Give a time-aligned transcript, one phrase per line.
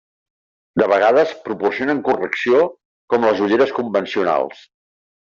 [0.81, 2.61] De vegades proporcionen correcció
[3.15, 4.65] com les ulleres convencionals.